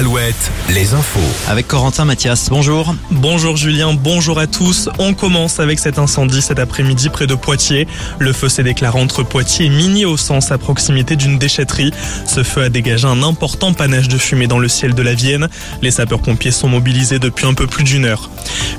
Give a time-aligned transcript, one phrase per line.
[0.00, 1.20] Alouette, les infos.
[1.46, 2.94] Avec Corentin Mathias, bonjour.
[3.10, 4.88] Bonjour Julien, bonjour à tous.
[4.98, 7.86] On commence avec cet incendie cet après-midi près de Poitiers.
[8.18, 11.92] Le feu s'est déclaré entre Poitiers et Migny au sens à proximité d'une déchetterie.
[12.24, 15.50] Ce feu a dégagé un important panache de fumée dans le ciel de la Vienne.
[15.82, 18.30] Les sapeurs-pompiers sont mobilisés depuis un peu plus d'une heure.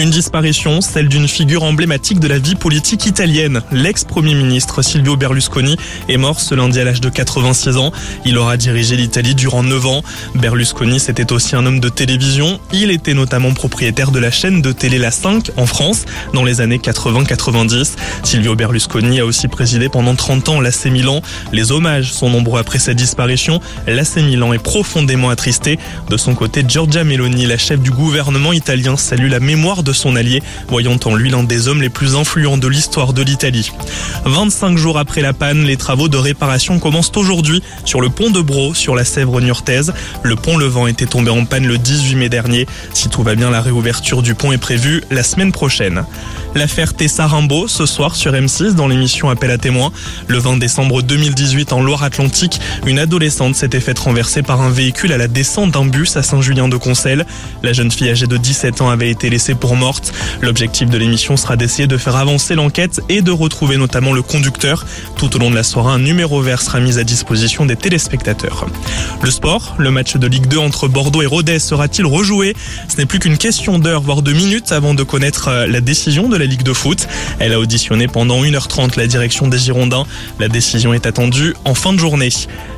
[0.00, 3.62] Une disparition, celle d'une figure emblématique de la vie politique italienne.
[3.72, 5.76] L'ex-premier ministre Silvio Berlusconi
[6.08, 7.90] est mort ce lundi à l'âge de 86 ans.
[8.24, 10.04] Il aura dirigé l'Italie durant 9 ans.
[10.36, 12.60] Berlusconi c'était aussi un homme de télévision.
[12.72, 16.60] Il était notamment propriétaire de la chaîne de télé La 5 en France dans les
[16.60, 17.96] années 80-90.
[18.22, 21.22] Silvio Berlusconi a aussi présidé pendant 30 ans l'AC Milan.
[21.52, 23.60] Les hommages sont nombreux après sa disparition.
[23.88, 25.76] L'AC Milan est profondément attristé.
[26.08, 30.16] De son côté, Giorgia Meloni, la chef du gouvernement italien, salue la mémoire de son
[30.16, 33.72] allié, voyant en lui l'un des hommes les plus influents de l'histoire de l'Italie.
[34.24, 38.40] 25 jours après la panne, les travaux de réparation commencent aujourd'hui sur le pont de
[38.40, 39.92] Bro, sur la Sèvre niortaise.
[40.22, 42.66] Le pont Levant était tombé en panne le 18 mai dernier.
[42.94, 46.04] Si tout va bien, la réouverture du pont est prévue la semaine prochaine.
[46.54, 49.92] L'affaire Tessa Rimbaud, ce soir sur M6 dans l'émission Appel à témoins.
[50.26, 55.18] Le 20 décembre 2018 en Loire-Atlantique, une adolescente s'était faite renverser par un véhicule à
[55.18, 57.26] la descente d'un bus à Saint-Julien-de-Concel.
[57.62, 59.76] La jeune fille âgée de 17 ans avait été laissée pour
[60.42, 64.84] L'objectif de l'émission sera d'essayer de faire avancer l'enquête et de retrouver notamment le conducteur.
[65.16, 68.66] Tout au long de la soirée, un numéro vert sera mis à disposition des téléspectateurs.
[69.22, 72.54] Le sport, le match de Ligue 2 entre Bordeaux et Rodez sera-t-il rejoué?
[72.88, 76.28] Ce n'est plus qu'une question d'heure, voire de minutes avant de connaître euh, la décision
[76.28, 77.06] de la Ligue de foot.
[77.38, 80.04] Elle a auditionné pendant 1h30 la direction des Girondins.
[80.38, 82.30] La décision est attendue en fin de journée.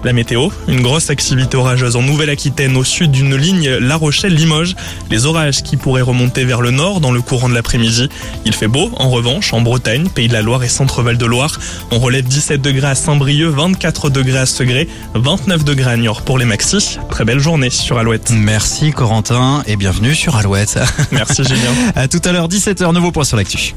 [0.04, 4.74] La météo, une grosse activité orageuse en Nouvelle-Aquitaine au sud d'une ligne La Rochelle-Limoges.
[5.10, 8.08] Les orages qui pourraient remonter vers le nord dans le courant de l'après-midi.
[8.46, 11.60] Il fait beau, en revanche, en Bretagne, Pays de la Loire et Centre-Val de Loire.
[11.90, 16.38] On relève 17 degrés à Saint-Brieuc, 24 degrés à Segré, 29 degrés à Niort pour
[16.38, 16.98] les maxis.
[17.10, 18.30] Très belle journée sur Alouette.
[18.34, 20.78] Merci Corentin et bienvenue sur Alouette.
[21.12, 21.70] Merci Julien.
[21.96, 23.74] À tout à l'heure 17h, nouveau point sur l'actu.